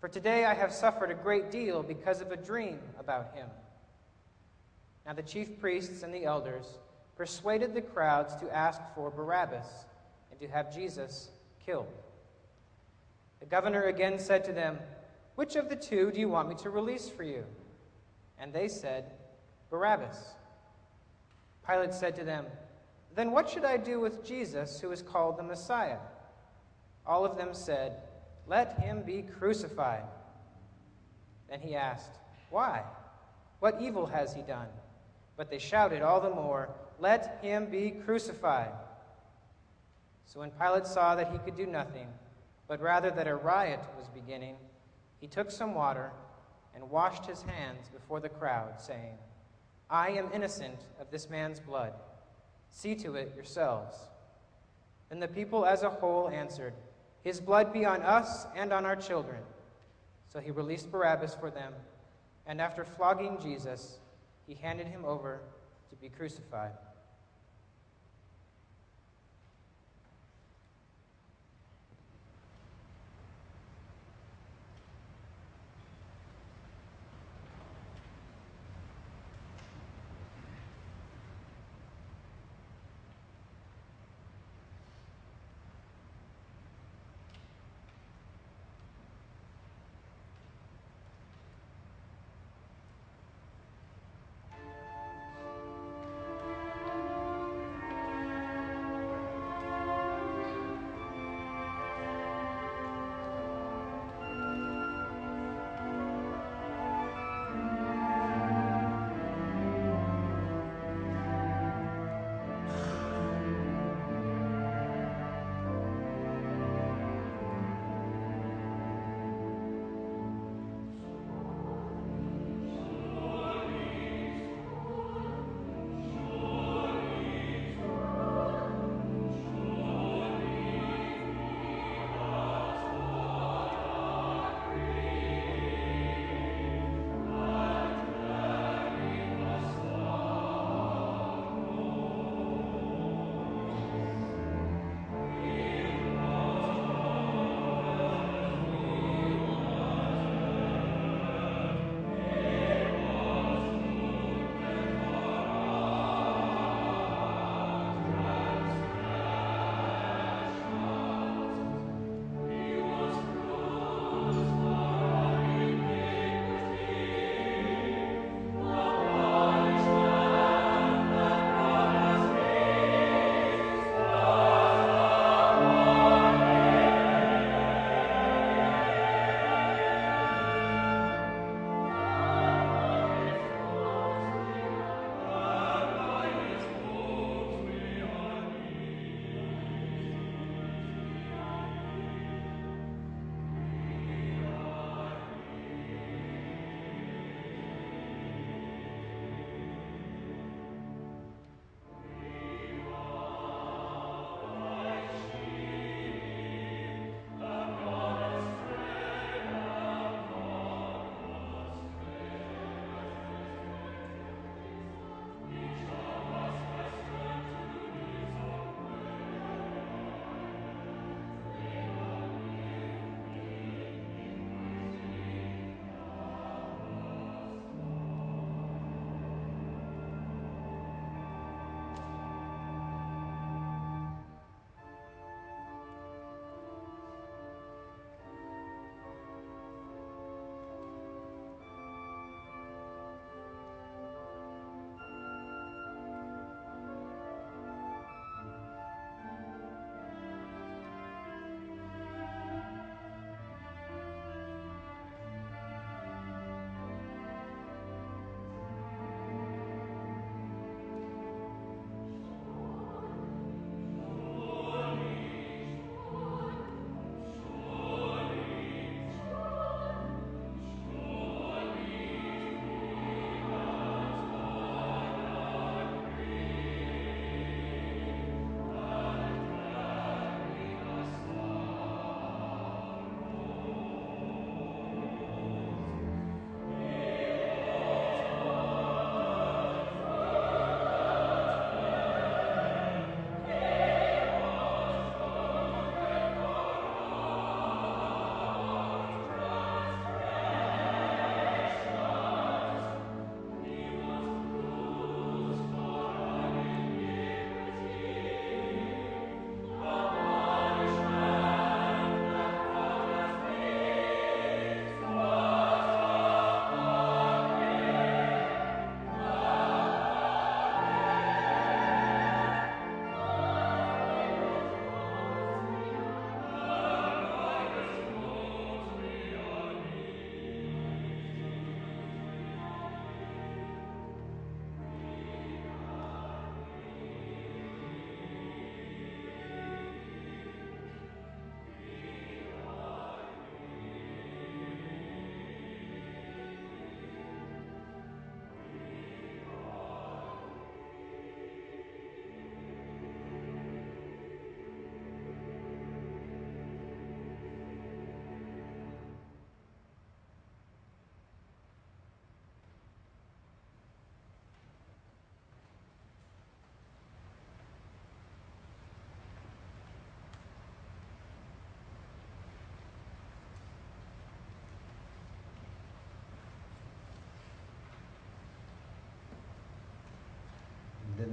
for 0.00 0.08
today 0.08 0.44
I 0.44 0.54
have 0.54 0.72
suffered 0.72 1.10
a 1.10 1.14
great 1.14 1.50
deal 1.50 1.82
because 1.82 2.20
of 2.20 2.32
a 2.32 2.36
dream 2.36 2.80
about 2.98 3.34
him. 3.34 3.48
Now 5.06 5.12
the 5.12 5.22
chief 5.22 5.60
priests 5.60 6.02
and 6.02 6.12
the 6.12 6.24
elders 6.24 6.78
persuaded 7.16 7.74
the 7.74 7.80
crowds 7.80 8.36
to 8.36 8.54
ask 8.54 8.80
for 8.94 9.10
Barabbas 9.10 9.66
and 10.30 10.38
to 10.40 10.48
have 10.48 10.74
Jesus 10.74 11.30
killed. 11.64 11.92
The 13.40 13.46
governor 13.46 13.84
again 13.84 14.18
said 14.18 14.44
to 14.44 14.52
them, 14.52 14.78
Which 15.34 15.56
of 15.56 15.68
the 15.68 15.76
two 15.76 16.10
do 16.10 16.20
you 16.20 16.28
want 16.28 16.48
me 16.48 16.54
to 16.56 16.70
release 16.70 17.08
for 17.08 17.22
you? 17.22 17.44
And 18.38 18.52
they 18.52 18.68
said, 18.68 19.12
Barabbas. 19.70 20.18
Pilate 21.66 21.94
said 21.94 22.14
to 22.16 22.24
them, 22.24 22.46
Then 23.14 23.30
what 23.30 23.48
should 23.48 23.64
I 23.64 23.76
do 23.76 23.98
with 23.98 24.24
Jesus, 24.24 24.80
who 24.80 24.92
is 24.92 25.02
called 25.02 25.38
the 25.38 25.42
Messiah? 25.42 25.98
All 27.06 27.24
of 27.24 27.36
them 27.36 27.50
said, 27.52 28.02
Let 28.46 28.78
him 28.78 29.02
be 29.02 29.22
crucified. 29.22 30.04
Then 31.48 31.60
he 31.60 31.74
asked, 31.74 32.18
Why? 32.50 32.82
What 33.60 33.80
evil 33.80 34.06
has 34.06 34.34
he 34.34 34.42
done? 34.42 34.68
But 35.36 35.50
they 35.50 35.58
shouted 35.58 36.02
all 36.02 36.20
the 36.20 36.30
more, 36.30 36.68
let 36.98 37.38
him 37.42 37.66
be 37.66 37.90
crucified. 37.90 38.72
So 40.24 40.40
when 40.40 40.50
Pilate 40.50 40.86
saw 40.86 41.14
that 41.14 41.30
he 41.30 41.38
could 41.38 41.56
do 41.56 41.66
nothing, 41.66 42.08
but 42.68 42.80
rather 42.80 43.10
that 43.10 43.28
a 43.28 43.34
riot 43.34 43.80
was 43.96 44.08
beginning, 44.08 44.56
he 45.20 45.26
took 45.26 45.50
some 45.50 45.74
water 45.74 46.10
and 46.74 46.90
washed 46.90 47.26
his 47.26 47.42
hands 47.42 47.88
before 47.88 48.20
the 48.20 48.28
crowd, 48.28 48.80
saying, 48.80 49.16
I 49.88 50.10
am 50.10 50.28
innocent 50.34 50.80
of 51.00 51.10
this 51.10 51.30
man's 51.30 51.60
blood. 51.60 51.92
See 52.70 52.94
to 52.96 53.14
it 53.14 53.32
yourselves. 53.34 53.96
Then 55.08 55.20
the 55.20 55.28
people 55.28 55.64
as 55.64 55.82
a 55.82 55.90
whole 55.90 56.28
answered, 56.28 56.74
His 57.22 57.40
blood 57.40 57.72
be 57.72 57.84
on 57.84 58.02
us 58.02 58.46
and 58.56 58.72
on 58.72 58.84
our 58.84 58.96
children. 58.96 59.40
So 60.28 60.40
he 60.40 60.50
released 60.50 60.90
Barabbas 60.90 61.36
for 61.36 61.50
them, 61.50 61.72
and 62.46 62.60
after 62.60 62.84
flogging 62.84 63.38
Jesus, 63.40 63.98
he 64.46 64.54
handed 64.54 64.88
him 64.88 65.04
over 65.04 65.40
to 65.90 65.96
be 65.96 66.08
crucified. 66.08 66.72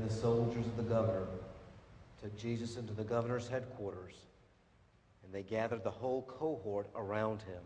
The 0.03 0.13
soldiers 0.13 0.65
of 0.65 0.75
the 0.75 0.83
governor 0.83 1.27
took 2.21 2.37
Jesus 2.37 2.75
into 2.75 2.93
the 2.93 3.05
governor's 3.05 3.47
headquarters, 3.47 4.13
and 5.23 5.33
they 5.33 5.43
gathered 5.43 5.83
the 5.83 5.91
whole 5.91 6.23
cohort 6.23 6.89
around 6.95 7.41
him. 7.43 7.61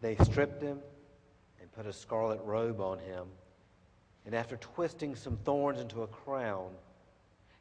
They 0.00 0.14
stripped 0.22 0.62
him 0.62 0.78
and 1.60 1.72
put 1.72 1.86
a 1.86 1.92
scarlet 1.92 2.40
robe 2.44 2.80
on 2.80 3.00
him, 3.00 3.26
and 4.26 4.34
after 4.34 4.56
twisting 4.58 5.16
some 5.16 5.36
thorns 5.38 5.80
into 5.80 6.02
a 6.02 6.06
crown, 6.06 6.70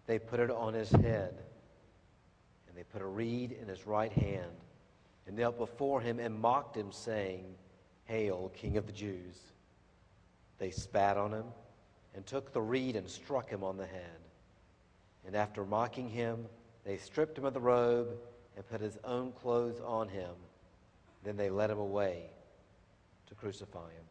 they 0.06 0.20
put 0.20 0.40
it 0.40 0.52
on 0.52 0.74
his 0.74 0.92
head. 0.92 1.34
And 2.68 2.78
they 2.78 2.84
put 2.84 3.02
a 3.02 3.08
reed 3.08 3.58
in 3.60 3.68
his 3.68 3.88
right 3.88 4.12
hand, 4.12 4.52
and 5.26 5.36
knelt 5.36 5.58
before 5.58 6.00
him 6.00 6.20
and 6.20 6.40
mocked 6.40 6.78
him, 6.78 6.92
saying, 6.92 7.46
Hail, 8.06 8.52
King 8.56 8.78
of 8.78 8.86
the 8.86 8.92
Jews! 8.92 9.40
They 10.60 10.70
spat 10.70 11.18
on 11.18 11.34
him 11.34 11.46
and 12.18 12.26
took 12.26 12.52
the 12.52 12.62
reed 12.62 12.96
and 12.96 13.08
struck 13.08 13.48
him 13.48 13.64
on 13.64 13.78
the 13.78 13.86
head. 13.86 14.20
And 15.28 15.36
after 15.36 15.64
mocking 15.64 16.10
him, 16.10 16.48
they 16.84 16.98
stripped 16.98 17.38
him 17.38 17.46
of 17.46 17.54
the 17.54 17.60
robe 17.60 18.08
and 18.56 18.68
put 18.68 18.82
his 18.82 18.98
own 19.04 19.32
clothes 19.34 19.80
on 19.86 20.10
him. 20.10 20.32
Then 21.24 21.38
they 21.38 21.52
led 21.52 21.70
him 21.70 21.78
away 21.78 22.24
to 23.28 23.36
crucify 23.36 23.92
him. 23.92 24.07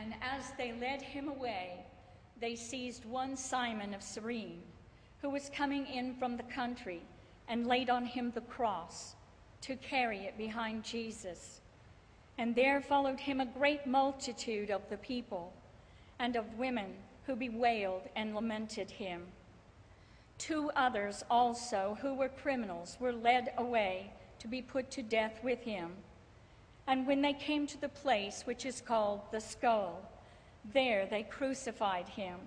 And 0.00 0.14
as 0.22 0.52
they 0.56 0.72
led 0.72 1.02
him 1.02 1.28
away, 1.28 1.84
they 2.40 2.56
seized 2.56 3.04
one 3.04 3.36
Simon 3.36 3.92
of 3.92 4.02
Cyrene, 4.02 4.62
who 5.20 5.28
was 5.28 5.50
coming 5.54 5.86
in 5.86 6.14
from 6.14 6.38
the 6.38 6.42
country, 6.44 7.02
and 7.48 7.66
laid 7.66 7.90
on 7.90 8.06
him 8.06 8.30
the 8.30 8.40
cross 8.40 9.14
to 9.60 9.76
carry 9.76 10.20
it 10.20 10.38
behind 10.38 10.84
Jesus. 10.84 11.60
And 12.38 12.54
there 12.54 12.80
followed 12.80 13.20
him 13.20 13.40
a 13.40 13.46
great 13.46 13.86
multitude 13.86 14.70
of 14.70 14.88
the 14.88 14.96
people 14.96 15.52
and 16.18 16.34
of 16.34 16.58
women 16.58 16.94
who 17.26 17.36
bewailed 17.36 18.08
and 18.16 18.34
lamented 18.34 18.90
him. 18.90 19.26
Two 20.38 20.70
others 20.74 21.22
also, 21.30 21.98
who 22.00 22.14
were 22.14 22.30
criminals, 22.30 22.96
were 23.00 23.12
led 23.12 23.52
away 23.58 24.10
to 24.38 24.48
be 24.48 24.62
put 24.62 24.90
to 24.92 25.02
death 25.02 25.44
with 25.44 25.60
him. 25.60 25.92
And 26.86 27.06
when 27.06 27.22
they 27.22 27.32
came 27.32 27.66
to 27.68 27.80
the 27.80 27.88
place 27.88 28.42
which 28.44 28.66
is 28.66 28.80
called 28.80 29.20
the 29.30 29.40
skull, 29.40 30.00
there 30.72 31.06
they 31.06 31.22
crucified 31.22 32.08
him 32.08 32.38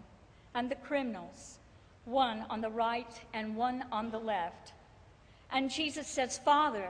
and 0.56 0.70
the 0.70 0.76
criminals, 0.76 1.60
one 2.06 2.46
on 2.50 2.62
the 2.62 2.70
right 2.70 3.22
and 3.34 3.56
one 3.56 3.86
on 3.92 4.12
the 4.12 4.20
left. 4.20 4.74
And 5.52 5.70
Jesus 5.70 6.08
says, 6.08 6.38
Father, 6.38 6.90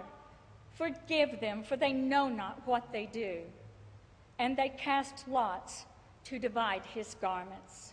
forgive 0.74 1.40
them, 1.40 1.64
for 1.64 1.76
they 1.76 1.94
know 1.94 2.28
not 2.28 2.62
what 2.66 2.92
they 2.92 3.06
do. 3.06 3.40
And 4.40 4.58
they 4.58 4.70
cast 4.70 5.28
lots 5.28 5.86
to 6.26 6.40
divide 6.40 6.84
his 6.86 7.16
garments. 7.22 7.93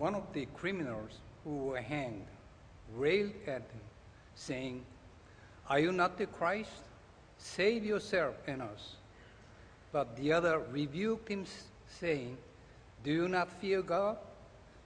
One 0.00 0.14
of 0.14 0.32
the 0.32 0.46
criminals 0.56 1.18
who 1.44 1.56
were 1.56 1.80
hanged 1.80 2.24
railed 2.96 3.34
at 3.46 3.60
him, 3.60 3.84
saying, 4.34 4.82
Are 5.68 5.78
you 5.78 5.92
not 5.92 6.16
the 6.16 6.24
Christ? 6.26 6.70
Save 7.36 7.84
yourself 7.84 8.34
and 8.46 8.62
us. 8.62 8.96
But 9.92 10.16
the 10.16 10.32
other 10.32 10.60
rebuked 10.72 11.28
him, 11.28 11.44
saying, 12.00 12.38
Do 13.04 13.12
you 13.12 13.28
not 13.28 13.52
fear 13.60 13.82
God, 13.82 14.16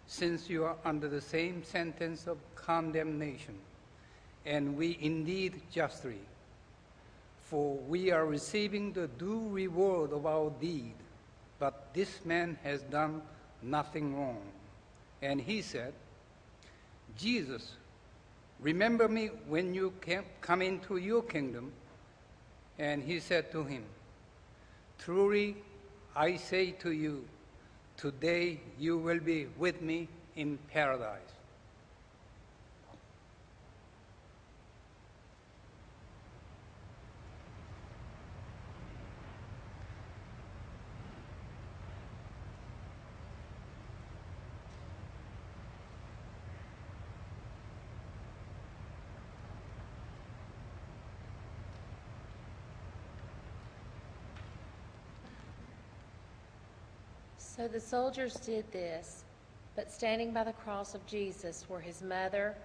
since 0.08 0.50
you 0.50 0.64
are 0.64 0.76
under 0.84 1.08
the 1.08 1.20
same 1.20 1.62
sentence 1.62 2.26
of 2.26 2.38
condemnation, 2.56 3.54
and 4.44 4.76
we 4.76 4.98
indeed 5.00 5.62
justly? 5.70 6.18
For 7.44 7.76
we 7.76 8.10
are 8.10 8.26
receiving 8.26 8.92
the 8.92 9.06
due 9.06 9.48
reward 9.48 10.12
of 10.12 10.26
our 10.26 10.50
deed, 10.60 10.94
but 11.60 11.94
this 11.94 12.24
man 12.24 12.58
has 12.64 12.82
done 12.82 13.22
nothing 13.62 14.16
wrong. 14.16 14.42
And 15.24 15.40
he 15.40 15.62
said, 15.62 15.94
Jesus, 17.16 17.72
remember 18.60 19.08
me 19.08 19.30
when 19.48 19.72
you 19.72 19.94
come 20.42 20.60
into 20.60 20.98
your 20.98 21.22
kingdom. 21.22 21.72
And 22.78 23.02
he 23.02 23.20
said 23.20 23.50
to 23.52 23.64
him, 23.64 23.84
Truly 24.98 25.56
I 26.14 26.36
say 26.36 26.72
to 26.72 26.90
you, 26.90 27.24
today 27.96 28.60
you 28.78 28.98
will 28.98 29.20
be 29.20 29.46
with 29.56 29.80
me 29.80 30.08
in 30.36 30.58
paradise. 30.70 31.32
So 57.56 57.68
the 57.68 57.78
soldiers 57.78 58.34
did 58.34 58.64
this, 58.72 59.22
but 59.76 59.92
standing 59.92 60.32
by 60.32 60.42
the 60.42 60.52
cross 60.52 60.96
of 60.96 61.06
Jesus 61.06 61.66
were 61.68 61.78
his 61.78 62.02
mother 62.02 62.56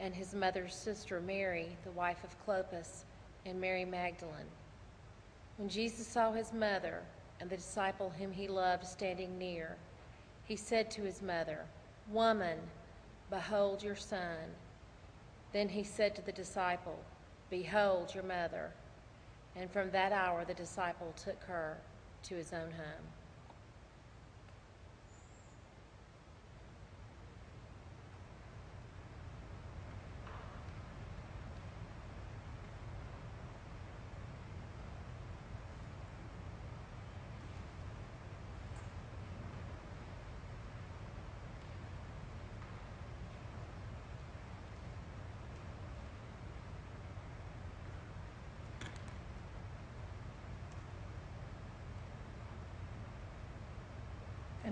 and 0.00 0.12
his 0.12 0.34
mother's 0.34 0.74
sister 0.74 1.20
Mary, 1.20 1.76
the 1.84 1.92
wife 1.92 2.24
of 2.24 2.44
Clopas, 2.44 3.04
and 3.46 3.60
Mary 3.60 3.84
Magdalene. 3.84 4.50
When 5.58 5.68
Jesus 5.68 6.08
saw 6.08 6.32
his 6.32 6.52
mother 6.52 7.04
and 7.38 7.48
the 7.48 7.56
disciple 7.56 8.12
whom 8.18 8.32
he 8.32 8.48
loved 8.48 8.84
standing 8.84 9.38
near, 9.38 9.76
he 10.44 10.56
said 10.56 10.90
to 10.90 11.02
his 11.02 11.22
mother, 11.22 11.60
Woman, 12.10 12.58
behold 13.30 13.80
your 13.80 13.94
son. 13.94 14.56
Then 15.52 15.68
he 15.68 15.84
said 15.84 16.16
to 16.16 16.22
the 16.22 16.32
disciple, 16.32 16.98
Behold 17.48 18.12
your 18.12 18.24
mother. 18.24 18.72
And 19.54 19.70
from 19.70 19.92
that 19.92 20.10
hour 20.10 20.44
the 20.44 20.54
disciple 20.54 21.14
took 21.22 21.40
her 21.44 21.76
to 22.24 22.34
his 22.34 22.52
own 22.52 22.72
home. 22.72 23.06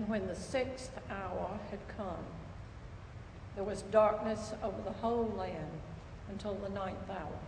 when 0.11 0.27
the 0.27 0.35
sixth 0.35 0.91
hour 1.09 1.57
had 1.69 1.79
come, 1.87 2.25
there 3.55 3.63
was 3.63 3.83
darkness 3.83 4.51
over 4.61 4.81
the 4.81 4.91
whole 4.91 5.33
land 5.37 5.71
until 6.29 6.53
the 6.55 6.67
ninth 6.67 7.09
hour. 7.09 7.39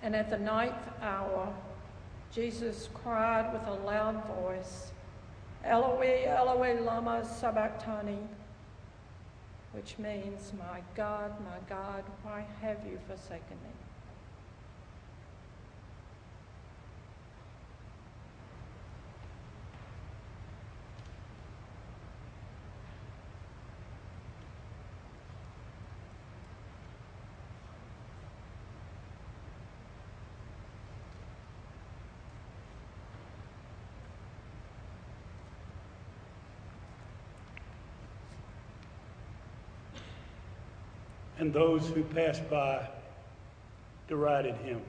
And 0.00 0.14
at 0.14 0.30
the 0.30 0.38
ninth 0.38 0.88
hour, 1.02 1.52
Jesus 2.32 2.88
cried 2.94 3.52
with 3.52 3.66
a 3.66 3.84
loud 3.84 4.24
voice, 4.26 4.92
Eloi, 5.64 6.24
Eloi, 6.24 6.80
lama 6.80 7.24
sabachthani, 7.24 8.18
which 9.72 9.98
means, 9.98 10.52
My 10.56 10.82
God, 10.94 11.32
my 11.40 11.58
God, 11.68 12.04
why 12.22 12.44
have 12.62 12.78
you 12.86 12.96
forsaken 13.08 13.56
me? 13.64 13.87
And 41.38 41.52
those 41.52 41.88
who 41.88 42.02
passed 42.02 42.48
by 42.50 42.86
derided 44.08 44.56
him, 44.56 44.80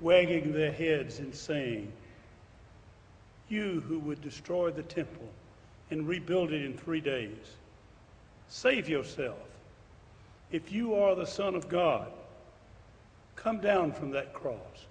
wagging 0.00 0.52
their 0.52 0.72
heads 0.72 1.18
and 1.18 1.34
saying, 1.34 1.90
You 3.48 3.80
who 3.80 3.98
would 4.00 4.20
destroy 4.20 4.70
the 4.70 4.82
temple 4.82 5.28
and 5.90 6.06
rebuild 6.06 6.52
it 6.52 6.64
in 6.64 6.76
three 6.76 7.00
days, 7.00 7.56
save 8.48 8.88
yourself. 8.88 9.38
If 10.52 10.72
you 10.72 10.94
are 10.94 11.14
the 11.14 11.26
Son 11.26 11.54
of 11.54 11.68
God, 11.68 12.08
come 13.36 13.60
down 13.60 13.92
from 13.92 14.10
that 14.10 14.32
cross. 14.32 14.86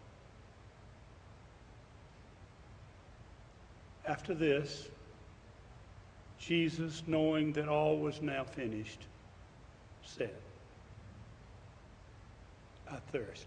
After 4.06 4.34
this, 4.34 4.88
Jesus, 6.40 7.04
knowing 7.06 7.54
that 7.54 7.68
all 7.68 7.98
was 8.00 8.22
now 8.22 8.44
finished, 8.44 9.06
said, 10.18 10.34
I 12.92 12.96
thirst. 13.12 13.46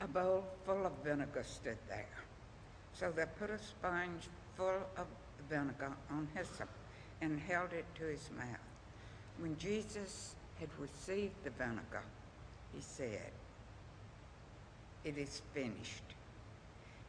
A 0.00 0.03
bowl 0.14 0.44
full 0.64 0.86
of 0.86 0.92
vinegar 1.04 1.42
stood 1.44 1.76
there. 1.88 2.06
So 2.92 3.12
they 3.14 3.24
put 3.38 3.50
a 3.50 3.58
sponge 3.58 4.28
full 4.56 4.86
of 4.96 5.06
vinegar 5.50 5.92
on 6.10 6.28
hyssop 6.34 6.68
and 7.20 7.38
held 7.40 7.72
it 7.72 7.84
to 7.96 8.04
his 8.04 8.30
mouth. 8.36 8.46
When 9.40 9.58
Jesus 9.58 10.36
had 10.60 10.68
received 10.78 11.34
the 11.42 11.50
vinegar, 11.50 12.04
he 12.72 12.80
said, 12.80 13.32
It 15.04 15.18
is 15.18 15.42
finished. 15.52 16.04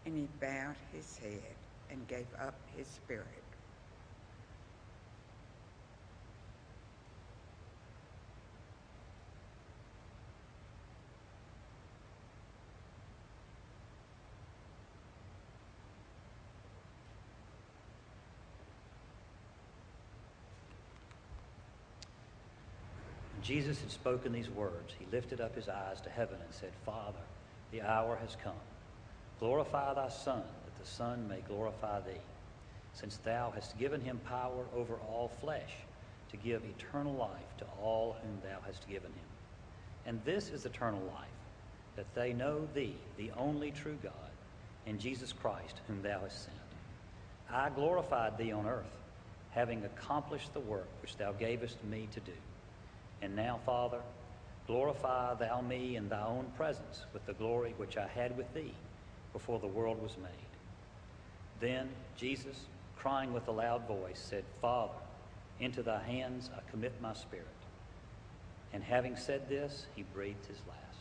And 0.05 0.17
he 0.17 0.27
bowed 0.39 0.75
his 0.91 1.17
head 1.17 1.55
and 1.89 2.07
gave 2.07 2.27
up 2.39 2.55
his 2.75 2.87
spirit. 2.87 3.44
Jesus 23.45 23.79
had 23.79 23.91
spoken 23.91 24.33
these 24.33 24.49
words, 24.49 24.91
he 24.97 25.05
lifted 25.11 25.39
up 25.39 25.53
his 25.53 25.69
eyes 25.69 26.01
to 26.01 26.09
heaven 26.09 26.37
and 26.43 26.51
said, 26.51 26.71
Father, 26.83 27.19
the 27.71 27.81
hour 27.81 28.15
has 28.15 28.35
come. 28.43 28.53
Glorify 29.39 29.93
thy 29.93 30.09
Son, 30.09 30.41
that 30.41 30.83
the 30.83 30.89
Son 30.89 31.27
may 31.27 31.41
glorify 31.47 31.99
thee, 31.99 32.21
since 32.93 33.17
thou 33.17 33.51
hast 33.53 33.77
given 33.77 34.01
him 34.01 34.19
power 34.25 34.65
over 34.75 34.95
all 35.07 35.31
flesh, 35.41 35.75
to 36.31 36.37
give 36.37 36.63
eternal 36.63 37.13
life 37.13 37.57
to 37.59 37.65
all 37.79 38.15
whom 38.19 38.39
thou 38.41 38.57
hast 38.65 38.89
given 38.89 39.11
him. 39.11 39.27
And 40.07 40.19
this 40.25 40.49
is 40.49 40.65
eternal 40.65 41.03
life, 41.15 41.27
that 41.97 42.15
they 42.15 42.33
know 42.33 42.67
thee, 42.73 42.95
the 43.17 43.29
only 43.37 43.69
true 43.69 43.99
God, 44.01 44.11
and 44.87 44.99
Jesus 44.99 45.31
Christ, 45.31 45.81
whom 45.87 46.01
thou 46.01 46.21
hast 46.21 46.45
sent. 46.45 46.57
I 47.51 47.69
glorified 47.69 48.39
thee 48.39 48.53
on 48.53 48.65
earth, 48.65 48.97
having 49.51 49.85
accomplished 49.85 50.51
the 50.55 50.59
work 50.61 50.87
which 51.03 51.15
thou 51.17 51.31
gavest 51.31 51.77
me 51.83 52.07
to 52.13 52.19
do. 52.21 52.31
And 53.21 53.35
now, 53.35 53.59
Father, 53.65 54.01
glorify 54.67 55.35
thou 55.35 55.61
me 55.61 55.95
in 55.95 56.09
thy 56.09 56.23
own 56.23 56.45
presence 56.57 57.05
with 57.13 57.25
the 57.25 57.33
glory 57.33 57.73
which 57.77 57.97
I 57.97 58.07
had 58.07 58.37
with 58.37 58.53
thee 58.53 58.73
before 59.33 59.59
the 59.59 59.67
world 59.67 60.01
was 60.01 60.17
made. 60.17 60.29
Then 61.59 61.89
Jesus, 62.17 62.65
crying 62.95 63.33
with 63.33 63.47
a 63.47 63.51
loud 63.51 63.87
voice, 63.87 64.19
said, 64.19 64.43
Father, 64.61 64.93
into 65.59 65.83
thy 65.83 66.03
hands 66.03 66.49
I 66.55 66.69
commit 66.69 66.93
my 67.01 67.13
spirit. 67.13 67.47
And 68.73 68.83
having 68.83 69.15
said 69.15 69.47
this, 69.47 69.85
he 69.95 70.03
breathed 70.13 70.45
his 70.45 70.59
last. 70.67 70.94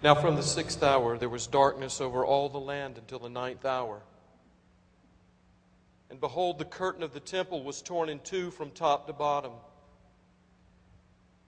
Now, 0.00 0.14
from 0.14 0.36
the 0.36 0.44
sixth 0.44 0.84
hour, 0.84 1.18
there 1.18 1.28
was 1.28 1.48
darkness 1.48 2.00
over 2.00 2.24
all 2.24 2.48
the 2.48 2.60
land 2.60 2.98
until 2.98 3.18
the 3.18 3.28
ninth 3.28 3.64
hour. 3.64 4.00
And 6.08 6.20
behold, 6.20 6.58
the 6.58 6.64
curtain 6.64 7.02
of 7.02 7.12
the 7.12 7.20
temple 7.20 7.64
was 7.64 7.82
torn 7.82 8.08
in 8.08 8.20
two 8.20 8.52
from 8.52 8.70
top 8.70 9.08
to 9.08 9.12
bottom. 9.12 9.52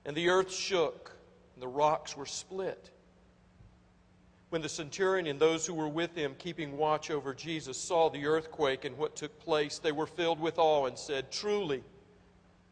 And 0.05 0.17
the 0.17 0.31
earth 0.31 0.53
shook, 0.53 1.13
and 1.55 1.63
the 1.63 1.69
rocks 1.69 2.17
were 2.17 2.27
split. 2.27 2.91
When 4.49 4.63
the 4.63 4.69
centurion 4.69 5.29
and 5.29 5.39
those 5.39 5.65
who 5.65 5.75
were 5.75 5.89
with 5.89 6.17
him, 6.17 6.35
keeping 6.37 6.77
watch 6.77 7.09
over 7.09 7.33
Jesus, 7.33 7.79
saw 7.79 8.11
the 8.11 8.27
earthquake 8.27 8.85
and 8.85 8.99
what 8.99 9.15
took 9.15 9.39
place, 9.39 9.79
they 9.79 9.93
were 9.93 10.09
filled 10.09 10.41
with 10.41 10.59
awe 10.59 10.87
and 10.87 10.99
said, 10.99 11.31
Truly, 11.31 11.85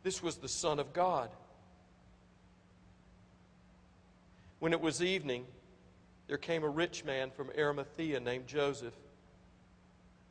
this 0.02 0.24
was 0.24 0.38
the 0.38 0.48
Son 0.48 0.80
of 0.80 0.92
God. 0.92 1.30
When 4.58 4.72
it 4.72 4.80
was 4.80 5.00
evening, 5.00 5.46
there 6.28 6.36
came 6.38 6.62
a 6.62 6.68
rich 6.68 7.04
man 7.04 7.30
from 7.30 7.50
Arimathea 7.56 8.20
named 8.20 8.46
Joseph, 8.46 8.94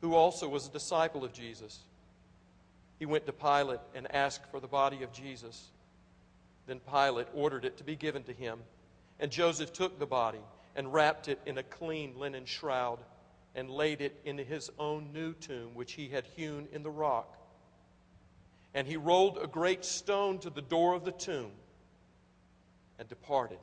who 0.00 0.14
also 0.14 0.48
was 0.48 0.66
a 0.66 0.70
disciple 0.70 1.24
of 1.24 1.32
Jesus. 1.32 1.80
He 3.00 3.06
went 3.06 3.26
to 3.26 3.32
Pilate 3.32 3.80
and 3.94 4.12
asked 4.14 4.50
for 4.50 4.60
the 4.60 4.68
body 4.68 5.02
of 5.02 5.12
Jesus. 5.12 5.66
Then 6.66 6.80
Pilate 6.80 7.26
ordered 7.34 7.64
it 7.64 7.76
to 7.78 7.84
be 7.84 7.96
given 7.96 8.22
to 8.24 8.32
him. 8.32 8.60
And 9.18 9.30
Joseph 9.30 9.72
took 9.72 9.98
the 9.98 10.06
body 10.06 10.40
and 10.76 10.92
wrapped 10.92 11.26
it 11.26 11.40
in 11.46 11.58
a 11.58 11.62
clean 11.64 12.14
linen 12.16 12.44
shroud 12.44 13.00
and 13.56 13.68
laid 13.68 14.00
it 14.00 14.20
in 14.24 14.38
his 14.38 14.70
own 14.78 15.12
new 15.12 15.32
tomb, 15.32 15.70
which 15.74 15.94
he 15.94 16.08
had 16.08 16.24
hewn 16.36 16.68
in 16.72 16.84
the 16.84 16.90
rock. 16.90 17.36
And 18.72 18.86
he 18.86 18.96
rolled 18.96 19.38
a 19.42 19.48
great 19.48 19.84
stone 19.84 20.38
to 20.40 20.50
the 20.50 20.62
door 20.62 20.94
of 20.94 21.04
the 21.04 21.12
tomb 21.12 21.50
and 23.00 23.08
departed. 23.08 23.58